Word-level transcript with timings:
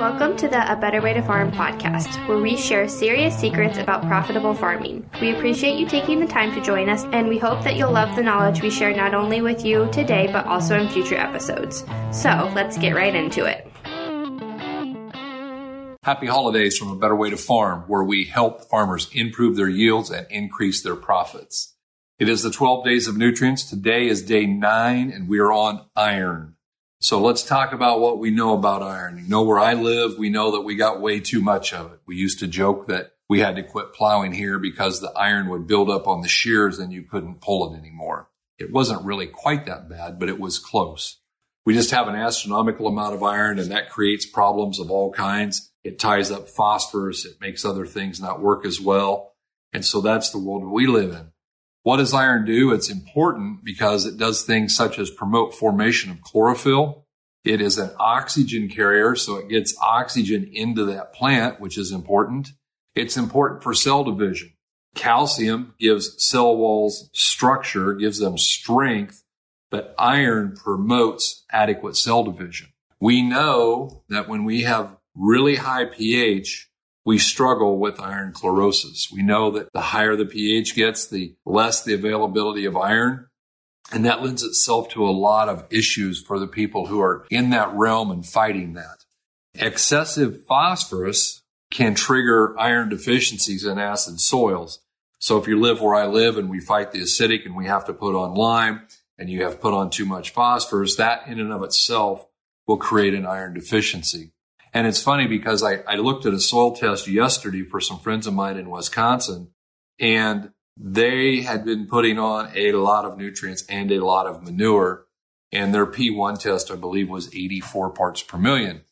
Welcome 0.00 0.38
to 0.38 0.48
the 0.48 0.72
A 0.72 0.76
Better 0.76 1.02
Way 1.02 1.12
to 1.12 1.20
Farm 1.20 1.52
podcast, 1.52 2.26
where 2.26 2.38
we 2.38 2.56
share 2.56 2.88
serious 2.88 3.38
secrets 3.38 3.76
about 3.76 4.00
profitable 4.06 4.54
farming. 4.54 5.06
We 5.20 5.36
appreciate 5.36 5.78
you 5.78 5.86
taking 5.86 6.20
the 6.20 6.26
time 6.26 6.54
to 6.54 6.62
join 6.62 6.88
us, 6.88 7.04
and 7.12 7.28
we 7.28 7.36
hope 7.36 7.62
that 7.64 7.76
you'll 7.76 7.92
love 7.92 8.16
the 8.16 8.22
knowledge 8.22 8.62
we 8.62 8.70
share 8.70 8.96
not 8.96 9.12
only 9.12 9.42
with 9.42 9.62
you 9.62 9.90
today, 9.92 10.26
but 10.32 10.46
also 10.46 10.80
in 10.80 10.88
future 10.88 11.18
episodes. 11.18 11.84
So 12.12 12.50
let's 12.54 12.78
get 12.78 12.94
right 12.94 13.14
into 13.14 13.44
it. 13.44 13.70
Happy 16.02 16.28
holidays 16.28 16.78
from 16.78 16.92
A 16.92 16.96
Better 16.96 17.14
Way 17.14 17.28
to 17.28 17.36
Farm, 17.36 17.82
where 17.86 18.02
we 18.02 18.24
help 18.24 18.70
farmers 18.70 19.10
improve 19.12 19.56
their 19.56 19.68
yields 19.68 20.10
and 20.10 20.26
increase 20.30 20.82
their 20.82 20.96
profits. 20.96 21.74
It 22.18 22.30
is 22.30 22.42
the 22.42 22.50
12 22.50 22.86
days 22.86 23.06
of 23.06 23.18
nutrients. 23.18 23.68
Today 23.68 24.08
is 24.08 24.22
day 24.22 24.46
nine, 24.46 25.10
and 25.10 25.28
we 25.28 25.40
are 25.40 25.52
on 25.52 25.84
iron. 25.94 26.56
So 27.02 27.18
let's 27.18 27.42
talk 27.42 27.72
about 27.72 28.00
what 28.00 28.18
we 28.18 28.30
know 28.30 28.52
about 28.52 28.82
iron. 28.82 29.16
You 29.16 29.26
know 29.26 29.42
where 29.42 29.58
I 29.58 29.72
live, 29.72 30.18
we 30.18 30.28
know 30.28 30.52
that 30.52 30.60
we 30.60 30.76
got 30.76 31.00
way 31.00 31.18
too 31.18 31.40
much 31.40 31.72
of 31.72 31.92
it. 31.94 32.00
We 32.06 32.16
used 32.16 32.40
to 32.40 32.46
joke 32.46 32.88
that 32.88 33.14
we 33.26 33.40
had 33.40 33.56
to 33.56 33.62
quit 33.62 33.94
plowing 33.94 34.32
here 34.32 34.58
because 34.58 35.00
the 35.00 35.12
iron 35.12 35.48
would 35.48 35.66
build 35.66 35.88
up 35.88 36.06
on 36.06 36.20
the 36.20 36.28
shears 36.28 36.78
and 36.78 36.92
you 36.92 37.02
couldn't 37.02 37.40
pull 37.40 37.72
it 37.72 37.78
anymore. 37.78 38.28
It 38.58 38.70
wasn't 38.70 39.06
really 39.06 39.26
quite 39.26 39.64
that 39.64 39.88
bad, 39.88 40.18
but 40.18 40.28
it 40.28 40.38
was 40.38 40.58
close. 40.58 41.20
We 41.64 41.72
just 41.72 41.90
have 41.90 42.06
an 42.06 42.16
astronomical 42.16 42.86
amount 42.86 43.14
of 43.14 43.22
iron 43.22 43.58
and 43.58 43.70
that 43.70 43.88
creates 43.88 44.26
problems 44.26 44.78
of 44.78 44.90
all 44.90 45.10
kinds. 45.10 45.72
It 45.82 45.98
ties 45.98 46.30
up 46.30 46.50
phosphorus. 46.50 47.24
It 47.24 47.40
makes 47.40 47.64
other 47.64 47.86
things 47.86 48.20
not 48.20 48.42
work 48.42 48.66
as 48.66 48.78
well. 48.78 49.32
And 49.72 49.86
so 49.86 50.02
that's 50.02 50.28
the 50.28 50.38
world 50.38 50.64
we 50.64 50.86
live 50.86 51.12
in. 51.12 51.32
What 51.82 51.96
does 51.96 52.12
iron 52.12 52.44
do? 52.44 52.72
It's 52.72 52.90
important 52.90 53.64
because 53.64 54.04
it 54.04 54.18
does 54.18 54.42
things 54.42 54.76
such 54.76 54.98
as 54.98 55.10
promote 55.10 55.54
formation 55.54 56.10
of 56.10 56.20
chlorophyll. 56.20 57.06
It 57.42 57.62
is 57.62 57.78
an 57.78 57.90
oxygen 57.98 58.68
carrier, 58.68 59.16
so 59.16 59.36
it 59.36 59.48
gets 59.48 59.74
oxygen 59.80 60.50
into 60.52 60.84
that 60.84 61.14
plant, 61.14 61.58
which 61.58 61.78
is 61.78 61.90
important. 61.90 62.50
It's 62.94 63.16
important 63.16 63.62
for 63.62 63.72
cell 63.72 64.04
division. 64.04 64.52
Calcium 64.94 65.74
gives 65.78 66.22
cell 66.22 66.54
walls 66.54 67.08
structure, 67.14 67.94
gives 67.94 68.18
them 68.18 68.36
strength, 68.36 69.22
but 69.70 69.94
iron 69.98 70.54
promotes 70.56 71.44
adequate 71.50 71.96
cell 71.96 72.24
division. 72.24 72.68
We 73.00 73.22
know 73.22 74.02
that 74.10 74.28
when 74.28 74.44
we 74.44 74.62
have 74.62 74.96
really 75.14 75.56
high 75.56 75.86
pH, 75.86 76.68
we 77.04 77.18
struggle 77.18 77.78
with 77.78 78.00
iron 78.00 78.32
chlorosis. 78.32 79.12
We 79.12 79.22
know 79.22 79.50
that 79.52 79.72
the 79.72 79.80
higher 79.80 80.16
the 80.16 80.26
pH 80.26 80.74
gets, 80.74 81.06
the 81.06 81.34
less 81.46 81.82
the 81.82 81.94
availability 81.94 82.64
of 82.64 82.76
iron. 82.76 83.26
And 83.92 84.04
that 84.04 84.22
lends 84.22 84.42
itself 84.42 84.88
to 84.90 85.08
a 85.08 85.10
lot 85.10 85.48
of 85.48 85.66
issues 85.70 86.22
for 86.22 86.38
the 86.38 86.46
people 86.46 86.86
who 86.86 87.00
are 87.00 87.26
in 87.30 87.50
that 87.50 87.72
realm 87.74 88.10
and 88.10 88.24
fighting 88.24 88.74
that. 88.74 89.04
Excessive 89.54 90.44
phosphorus 90.46 91.42
can 91.70 91.94
trigger 91.94 92.58
iron 92.58 92.88
deficiencies 92.88 93.64
in 93.64 93.78
acid 93.78 94.20
soils. 94.20 94.80
So 95.18 95.38
if 95.38 95.48
you 95.48 95.58
live 95.58 95.80
where 95.80 95.94
I 95.94 96.06
live 96.06 96.38
and 96.38 96.48
we 96.48 96.60
fight 96.60 96.92
the 96.92 97.00
acidic 97.00 97.44
and 97.44 97.56
we 97.56 97.66
have 97.66 97.84
to 97.86 97.92
put 97.92 98.14
on 98.14 98.34
lime 98.34 98.82
and 99.18 99.28
you 99.28 99.44
have 99.44 99.60
put 99.60 99.74
on 99.74 99.90
too 99.90 100.04
much 100.04 100.30
phosphorus, 100.30 100.96
that 100.96 101.26
in 101.26 101.40
and 101.40 101.52
of 101.52 101.62
itself 101.62 102.26
will 102.66 102.78
create 102.78 103.14
an 103.14 103.26
iron 103.26 103.54
deficiency. 103.54 104.32
And 104.72 104.86
it's 104.86 105.02
funny 105.02 105.26
because 105.26 105.62
I, 105.62 105.78
I 105.86 105.96
looked 105.96 106.26
at 106.26 106.32
a 106.32 106.40
soil 106.40 106.74
test 106.74 107.08
yesterday 107.08 107.62
for 107.62 107.80
some 107.80 107.98
friends 107.98 108.26
of 108.26 108.34
mine 108.34 108.56
in 108.56 108.70
Wisconsin 108.70 109.50
and 109.98 110.52
they 110.76 111.42
had 111.42 111.64
been 111.64 111.86
putting 111.86 112.18
on 112.18 112.50
a 112.54 112.72
lot 112.72 113.04
of 113.04 113.18
nutrients 113.18 113.64
and 113.68 113.90
a 113.92 114.04
lot 114.04 114.26
of 114.26 114.42
manure. 114.42 115.06
And 115.52 115.74
their 115.74 115.86
P1 115.86 116.40
test, 116.40 116.70
I 116.70 116.76
believe, 116.76 117.10
was 117.10 117.34
84 117.34 117.90
parts 117.90 118.22
per 118.22 118.38
million. 118.38 118.82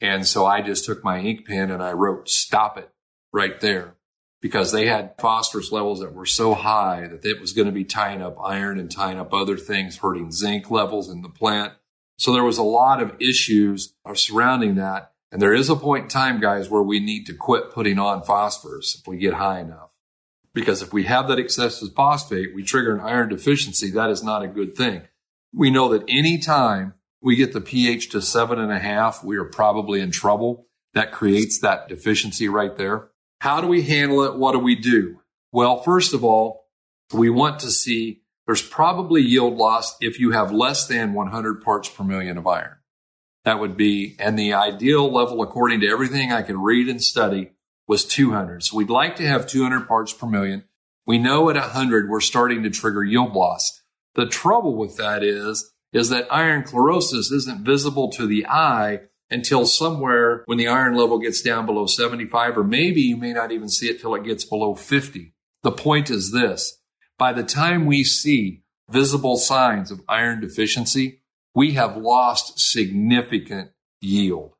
And 0.00 0.26
so 0.26 0.44
I 0.44 0.60
just 0.60 0.84
took 0.84 1.02
my 1.02 1.18
ink 1.20 1.46
pen 1.46 1.70
and 1.70 1.82
I 1.82 1.92
wrote, 1.92 2.28
stop 2.28 2.76
it 2.76 2.90
right 3.32 3.58
there 3.60 3.96
because 4.42 4.72
they 4.72 4.86
had 4.86 5.14
phosphorus 5.18 5.72
levels 5.72 6.00
that 6.00 6.12
were 6.12 6.26
so 6.26 6.54
high 6.54 7.06
that 7.06 7.24
it 7.24 7.40
was 7.40 7.52
going 7.52 7.66
to 7.66 7.72
be 7.72 7.84
tying 7.84 8.20
up 8.20 8.36
iron 8.42 8.78
and 8.78 8.90
tying 8.90 9.18
up 9.18 9.32
other 9.32 9.56
things, 9.56 9.98
hurting 9.98 10.32
zinc 10.32 10.70
levels 10.70 11.08
in 11.08 11.22
the 11.22 11.28
plant. 11.28 11.72
So 12.18 12.32
there 12.32 12.44
was 12.44 12.58
a 12.58 12.62
lot 12.62 13.02
of 13.02 13.14
issues 13.20 13.94
surrounding 14.14 14.74
that. 14.74 15.11
And 15.32 15.40
there 15.40 15.54
is 15.54 15.70
a 15.70 15.76
point 15.76 16.04
in 16.04 16.08
time, 16.10 16.40
guys, 16.40 16.68
where 16.68 16.82
we 16.82 17.00
need 17.00 17.24
to 17.26 17.34
quit 17.34 17.72
putting 17.72 17.98
on 17.98 18.22
phosphorus 18.22 18.98
if 19.00 19.08
we 19.08 19.16
get 19.16 19.32
high 19.32 19.60
enough. 19.60 19.88
Because 20.52 20.82
if 20.82 20.92
we 20.92 21.04
have 21.04 21.26
that 21.28 21.38
excessive 21.38 21.94
phosphate, 21.94 22.54
we 22.54 22.62
trigger 22.62 22.94
an 22.94 23.00
iron 23.00 23.30
deficiency. 23.30 23.90
That 23.90 24.10
is 24.10 24.22
not 24.22 24.42
a 24.42 24.46
good 24.46 24.76
thing. 24.76 25.02
We 25.54 25.70
know 25.70 25.88
that 25.88 26.04
any 26.06 26.36
time 26.36 26.92
we 27.22 27.36
get 27.36 27.54
the 27.54 27.62
pH 27.62 28.10
to 28.10 28.20
seven 28.20 28.58
and 28.58 28.70
a 28.70 28.78
half, 28.78 29.24
we 29.24 29.38
are 29.38 29.44
probably 29.44 30.00
in 30.00 30.10
trouble. 30.10 30.66
That 30.92 31.12
creates 31.12 31.58
that 31.60 31.88
deficiency 31.88 32.48
right 32.48 32.76
there. 32.76 33.08
How 33.40 33.62
do 33.62 33.66
we 33.66 33.82
handle 33.82 34.22
it? 34.24 34.36
What 34.36 34.52
do 34.52 34.58
we 34.58 34.74
do? 34.74 35.20
Well, 35.50 35.82
first 35.82 36.12
of 36.12 36.22
all, 36.22 36.66
we 37.10 37.30
want 37.30 37.60
to 37.60 37.70
see 37.70 38.20
there's 38.44 38.62
probably 38.62 39.22
yield 39.22 39.56
loss 39.56 39.96
if 40.02 40.20
you 40.20 40.32
have 40.32 40.52
less 40.52 40.86
than 40.86 41.14
100 41.14 41.62
parts 41.62 41.88
per 41.88 42.04
million 42.04 42.36
of 42.36 42.46
iron. 42.46 42.76
That 43.44 43.58
would 43.58 43.76
be, 43.76 44.16
and 44.18 44.38
the 44.38 44.54
ideal 44.54 45.12
level, 45.12 45.42
according 45.42 45.80
to 45.80 45.88
everything 45.88 46.30
I 46.30 46.42
could 46.42 46.56
read 46.56 46.88
and 46.88 47.02
study, 47.02 47.52
was 47.88 48.04
200. 48.04 48.62
So 48.62 48.76
we'd 48.76 48.90
like 48.90 49.16
to 49.16 49.26
have 49.26 49.46
200 49.46 49.88
parts 49.88 50.12
per 50.12 50.26
million. 50.26 50.64
We 51.06 51.18
know 51.18 51.50
at 51.50 51.56
100 51.56 52.08
we're 52.08 52.20
starting 52.20 52.62
to 52.62 52.70
trigger 52.70 53.02
yield 53.02 53.32
loss. 53.32 53.82
The 54.14 54.26
trouble 54.26 54.76
with 54.76 54.96
that 54.98 55.24
is, 55.24 55.72
is 55.92 56.08
that 56.10 56.32
iron 56.32 56.62
chlorosis 56.62 57.32
isn't 57.32 57.64
visible 57.64 58.10
to 58.12 58.26
the 58.26 58.46
eye 58.46 59.00
until 59.30 59.66
somewhere 59.66 60.42
when 60.46 60.58
the 60.58 60.68
iron 60.68 60.94
level 60.94 61.18
gets 61.18 61.42
down 61.42 61.66
below 61.66 61.86
75, 61.86 62.58
or 62.58 62.64
maybe 62.64 63.00
you 63.00 63.16
may 63.16 63.32
not 63.32 63.50
even 63.50 63.68
see 63.68 63.88
it 63.88 64.00
till 64.00 64.14
it 64.14 64.24
gets 64.24 64.44
below 64.44 64.74
50. 64.74 65.34
The 65.62 65.72
point 65.72 66.10
is 66.10 66.32
this. 66.32 66.78
By 67.18 67.32
the 67.32 67.42
time 67.42 67.86
we 67.86 68.04
see 68.04 68.62
visible 68.88 69.36
signs 69.36 69.90
of 69.90 70.02
iron 70.08 70.40
deficiency, 70.40 71.21
we 71.54 71.72
have 71.72 71.96
lost 71.96 72.58
significant 72.58 73.70
yield. 74.00 74.52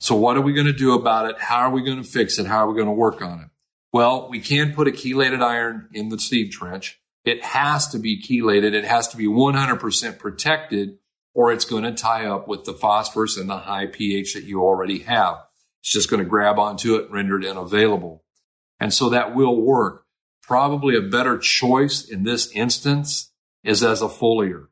So 0.00 0.14
what 0.14 0.36
are 0.36 0.42
we 0.42 0.52
going 0.52 0.66
to 0.66 0.72
do 0.72 0.94
about 0.94 1.30
it? 1.30 1.38
How 1.38 1.60
are 1.60 1.70
we 1.70 1.82
going 1.82 2.02
to 2.02 2.08
fix 2.08 2.38
it? 2.38 2.46
How 2.46 2.66
are 2.66 2.68
we 2.68 2.74
going 2.74 2.86
to 2.86 2.92
work 2.92 3.22
on 3.22 3.40
it? 3.40 3.48
Well, 3.92 4.28
we 4.28 4.40
can 4.40 4.74
put 4.74 4.88
a 4.88 4.90
chelated 4.90 5.42
iron 5.42 5.88
in 5.92 6.08
the 6.08 6.18
seed 6.18 6.52
trench. 6.52 7.00
It 7.24 7.42
has 7.42 7.88
to 7.88 7.98
be 7.98 8.20
chelated. 8.20 8.74
It 8.74 8.84
has 8.84 9.08
to 9.08 9.16
be 9.16 9.26
100% 9.26 10.18
protected 10.18 10.98
or 11.32 11.52
it's 11.52 11.64
going 11.64 11.82
to 11.84 11.92
tie 11.92 12.26
up 12.26 12.46
with 12.46 12.64
the 12.64 12.72
phosphorus 12.72 13.36
and 13.36 13.50
the 13.50 13.58
high 13.58 13.86
pH 13.86 14.34
that 14.34 14.44
you 14.44 14.62
already 14.62 15.00
have. 15.00 15.38
It's 15.80 15.92
just 15.92 16.08
going 16.08 16.22
to 16.22 16.28
grab 16.28 16.58
onto 16.58 16.96
it 16.96 17.10
render 17.10 17.38
it 17.38 17.46
unavailable. 17.46 18.24
And 18.80 18.92
so 18.92 19.10
that 19.10 19.34
will 19.34 19.60
work. 19.60 20.04
Probably 20.42 20.96
a 20.96 21.02
better 21.02 21.38
choice 21.38 22.04
in 22.04 22.22
this 22.24 22.50
instance 22.52 23.32
is 23.62 23.82
as 23.82 24.02
a 24.02 24.08
foliar. 24.08 24.68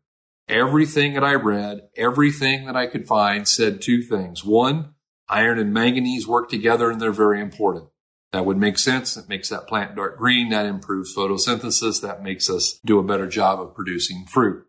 Everything 0.48 1.14
that 1.14 1.24
I 1.24 1.34
read, 1.34 1.88
everything 1.96 2.66
that 2.66 2.76
I 2.76 2.86
could 2.86 3.06
find 3.06 3.46
said 3.46 3.80
two 3.80 4.02
things. 4.02 4.44
One, 4.44 4.94
iron 5.28 5.58
and 5.58 5.72
manganese 5.72 6.26
work 6.26 6.48
together 6.50 6.90
and 6.90 7.00
they're 7.00 7.12
very 7.12 7.40
important. 7.40 7.88
That 8.32 8.46
would 8.46 8.56
make 8.56 8.78
sense. 8.78 9.16
It 9.16 9.28
makes 9.28 9.50
that 9.50 9.66
plant 9.66 9.94
dark 9.94 10.18
green. 10.18 10.48
That 10.50 10.66
improves 10.66 11.14
photosynthesis. 11.14 12.00
That 12.00 12.22
makes 12.22 12.48
us 12.48 12.80
do 12.84 12.98
a 12.98 13.04
better 13.04 13.26
job 13.26 13.60
of 13.60 13.74
producing 13.74 14.24
fruit. 14.26 14.64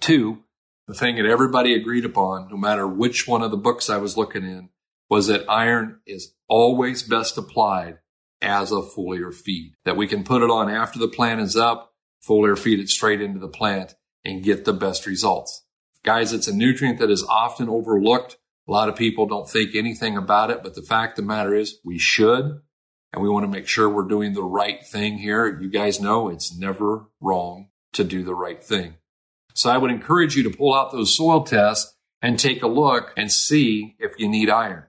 Two, 0.00 0.44
the 0.88 0.94
thing 0.94 1.16
that 1.16 1.26
everybody 1.26 1.74
agreed 1.74 2.04
upon, 2.04 2.48
no 2.50 2.56
matter 2.56 2.88
which 2.88 3.28
one 3.28 3.42
of 3.42 3.50
the 3.50 3.56
books 3.56 3.90
I 3.90 3.98
was 3.98 4.16
looking 4.16 4.44
in, 4.44 4.70
was 5.10 5.26
that 5.26 5.48
iron 5.48 6.00
is 6.06 6.34
always 6.48 7.02
best 7.02 7.36
applied 7.36 7.98
as 8.40 8.72
a 8.72 8.76
foliar 8.76 9.32
feed. 9.32 9.74
That 9.84 9.96
we 9.96 10.08
can 10.08 10.24
put 10.24 10.42
it 10.42 10.50
on 10.50 10.70
after 10.70 10.98
the 10.98 11.06
plant 11.06 11.42
is 11.42 11.54
up, 11.54 11.92
foliar 12.26 12.58
feed 12.58 12.80
it 12.80 12.88
straight 12.88 13.20
into 13.20 13.38
the 13.38 13.48
plant, 13.48 13.94
and 14.24 14.42
get 14.42 14.64
the 14.64 14.72
best 14.72 15.06
results. 15.06 15.64
Guys, 16.04 16.32
it's 16.32 16.48
a 16.48 16.54
nutrient 16.54 16.98
that 16.98 17.10
is 17.10 17.24
often 17.24 17.68
overlooked. 17.68 18.36
A 18.68 18.72
lot 18.72 18.88
of 18.88 18.96
people 18.96 19.26
don't 19.26 19.48
think 19.48 19.74
anything 19.74 20.16
about 20.16 20.50
it, 20.50 20.62
but 20.62 20.74
the 20.74 20.82
fact 20.82 21.18
of 21.18 21.24
the 21.24 21.28
matter 21.28 21.54
is 21.54 21.78
we 21.84 21.98
should. 21.98 22.60
And 23.12 23.22
we 23.22 23.28
want 23.28 23.44
to 23.44 23.50
make 23.50 23.68
sure 23.68 23.88
we're 23.88 24.08
doing 24.08 24.32
the 24.32 24.42
right 24.42 24.84
thing 24.84 25.18
here. 25.18 25.60
You 25.60 25.68
guys 25.68 26.00
know 26.00 26.28
it's 26.28 26.56
never 26.56 27.06
wrong 27.20 27.68
to 27.92 28.04
do 28.04 28.24
the 28.24 28.34
right 28.34 28.62
thing. 28.62 28.94
So 29.54 29.70
I 29.70 29.76
would 29.76 29.90
encourage 29.90 30.34
you 30.34 30.42
to 30.44 30.56
pull 30.56 30.74
out 30.74 30.92
those 30.92 31.14
soil 31.14 31.42
tests 31.42 31.94
and 32.22 32.38
take 32.38 32.62
a 32.62 32.68
look 32.68 33.12
and 33.16 33.30
see 33.30 33.96
if 33.98 34.12
you 34.18 34.28
need 34.28 34.48
iron. 34.48 34.84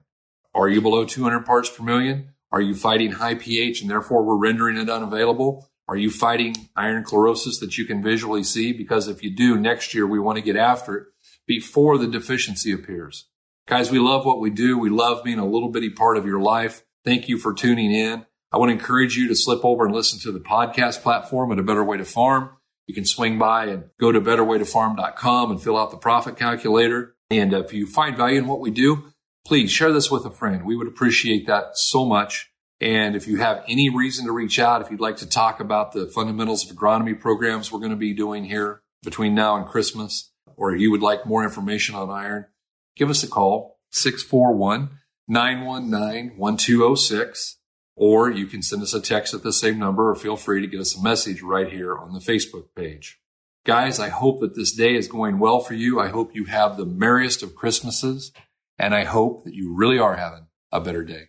Are 0.54 0.68
you 0.68 0.80
below 0.80 1.04
200 1.04 1.44
parts 1.44 1.68
per 1.68 1.82
million? 1.82 2.30
Are 2.50 2.60
you 2.60 2.74
fighting 2.74 3.12
high 3.12 3.34
pH 3.34 3.82
and 3.82 3.90
therefore 3.90 4.22
we're 4.22 4.36
rendering 4.36 4.76
it 4.76 4.88
unavailable? 4.88 5.68
Are 5.86 5.96
you 5.96 6.10
fighting 6.10 6.68
iron 6.74 7.04
chlorosis 7.04 7.60
that 7.60 7.76
you 7.76 7.84
can 7.84 8.02
visually 8.02 8.42
see? 8.42 8.72
Because 8.72 9.06
if 9.06 9.22
you 9.22 9.34
do, 9.34 9.58
next 9.58 9.94
year 9.94 10.06
we 10.06 10.18
want 10.18 10.36
to 10.36 10.42
get 10.42 10.56
after 10.56 10.96
it 10.96 11.06
before 11.46 11.98
the 11.98 12.06
deficiency 12.06 12.72
appears. 12.72 13.26
Guys, 13.66 13.90
we 13.90 13.98
love 13.98 14.24
what 14.24 14.40
we 14.40 14.50
do. 14.50 14.78
We 14.78 14.90
love 14.90 15.24
being 15.24 15.38
a 15.38 15.46
little 15.46 15.70
bitty 15.70 15.90
part 15.90 16.16
of 16.16 16.26
your 16.26 16.40
life. 16.40 16.84
Thank 17.04 17.28
you 17.28 17.38
for 17.38 17.52
tuning 17.52 17.92
in. 17.92 18.26
I 18.52 18.58
want 18.58 18.70
to 18.70 18.74
encourage 18.74 19.16
you 19.16 19.28
to 19.28 19.34
slip 19.34 19.64
over 19.64 19.84
and 19.84 19.94
listen 19.94 20.18
to 20.20 20.32
the 20.32 20.40
podcast 20.40 21.02
platform 21.02 21.52
at 21.52 21.58
A 21.58 21.62
Better 21.62 21.84
Way 21.84 21.96
to 21.98 22.04
Farm. 22.04 22.50
You 22.86 22.94
can 22.94 23.04
swing 23.04 23.38
by 23.38 23.66
and 23.66 23.84
go 23.98 24.12
to 24.12 24.20
betterwaytofarm.com 24.20 25.50
and 25.50 25.62
fill 25.62 25.78
out 25.78 25.90
the 25.90 25.96
profit 25.96 26.36
calculator. 26.36 27.16
And 27.30 27.52
if 27.52 27.72
you 27.72 27.86
find 27.86 28.16
value 28.16 28.38
in 28.38 28.46
what 28.46 28.60
we 28.60 28.70
do, 28.70 29.12
please 29.46 29.70
share 29.70 29.92
this 29.92 30.10
with 30.10 30.24
a 30.24 30.30
friend. 30.30 30.64
We 30.64 30.76
would 30.76 30.86
appreciate 30.86 31.46
that 31.46 31.76
so 31.76 32.04
much. 32.04 32.50
And 32.84 33.16
if 33.16 33.26
you 33.26 33.38
have 33.38 33.64
any 33.66 33.88
reason 33.88 34.26
to 34.26 34.32
reach 34.32 34.58
out, 34.58 34.82
if 34.82 34.90
you'd 34.90 35.00
like 35.00 35.16
to 35.16 35.26
talk 35.26 35.58
about 35.58 35.92
the 35.92 36.06
fundamentals 36.06 36.68
of 36.68 36.76
agronomy 36.76 37.18
programs 37.18 37.72
we're 37.72 37.78
going 37.78 37.92
to 37.92 37.96
be 37.96 38.12
doing 38.12 38.44
here 38.44 38.82
between 39.02 39.34
now 39.34 39.56
and 39.56 39.64
Christmas, 39.64 40.30
or 40.54 40.76
you 40.76 40.90
would 40.90 41.00
like 41.00 41.24
more 41.24 41.42
information 41.42 41.94
on 41.94 42.10
iron, 42.10 42.44
give 42.94 43.08
us 43.08 43.22
a 43.22 43.26
call, 43.26 43.78
641 43.92 44.90
919 45.26 46.36
1206, 46.36 47.56
or 47.96 48.30
you 48.30 48.44
can 48.44 48.60
send 48.60 48.82
us 48.82 48.92
a 48.92 49.00
text 49.00 49.32
at 49.32 49.42
the 49.42 49.52
same 49.54 49.78
number, 49.78 50.10
or 50.10 50.14
feel 50.14 50.36
free 50.36 50.60
to 50.60 50.66
get 50.66 50.80
us 50.80 50.94
a 50.94 51.02
message 51.02 51.40
right 51.40 51.72
here 51.72 51.96
on 51.96 52.12
the 52.12 52.20
Facebook 52.20 52.66
page. 52.76 53.18
Guys, 53.64 53.98
I 53.98 54.10
hope 54.10 54.42
that 54.42 54.56
this 54.56 54.72
day 54.72 54.94
is 54.94 55.08
going 55.08 55.38
well 55.38 55.60
for 55.60 55.72
you. 55.72 56.00
I 56.00 56.08
hope 56.08 56.34
you 56.34 56.44
have 56.44 56.76
the 56.76 56.84
merriest 56.84 57.42
of 57.42 57.54
Christmases, 57.54 58.30
and 58.78 58.94
I 58.94 59.04
hope 59.04 59.44
that 59.44 59.54
you 59.54 59.74
really 59.74 59.98
are 59.98 60.16
having 60.16 60.48
a 60.70 60.82
better 60.82 61.02
day. 61.02 61.28